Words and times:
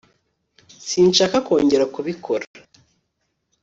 sinshaka 0.87 1.37
kongera 1.47 1.83
kubikora 1.93 2.45